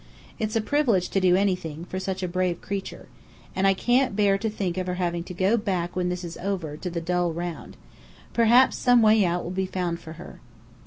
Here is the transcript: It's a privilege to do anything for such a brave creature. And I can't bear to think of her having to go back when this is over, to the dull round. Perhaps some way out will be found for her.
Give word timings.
It's 0.39 0.55
a 0.55 0.61
privilege 0.61 1.09
to 1.09 1.19
do 1.21 1.35
anything 1.35 1.85
for 1.85 1.99
such 1.99 2.23
a 2.23 2.27
brave 2.27 2.59
creature. 2.59 3.07
And 3.55 3.67
I 3.67 3.75
can't 3.75 4.15
bear 4.15 4.35
to 4.39 4.49
think 4.49 4.75
of 4.79 4.87
her 4.87 4.95
having 4.95 5.23
to 5.25 5.33
go 5.35 5.57
back 5.57 5.95
when 5.95 6.09
this 6.09 6.23
is 6.23 6.37
over, 6.37 6.75
to 6.75 6.89
the 6.89 6.99
dull 7.01 7.31
round. 7.31 7.77
Perhaps 8.33 8.79
some 8.79 9.03
way 9.03 9.23
out 9.23 9.43
will 9.43 9.51
be 9.51 9.67
found 9.67 9.99
for 9.99 10.13
her. 10.13 10.39